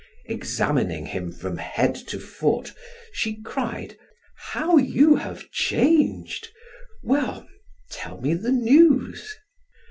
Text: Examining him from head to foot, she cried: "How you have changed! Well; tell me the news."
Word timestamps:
Examining 0.25 1.05
him 1.05 1.31
from 1.31 1.57
head 1.57 1.93
to 1.93 2.17
foot, 2.19 2.73
she 3.11 3.39
cried: 3.39 3.99
"How 4.35 4.77
you 4.77 5.13
have 5.17 5.51
changed! 5.51 6.49
Well; 7.03 7.47
tell 7.91 8.19
me 8.19 8.33
the 8.33 8.51
news." 8.51 9.35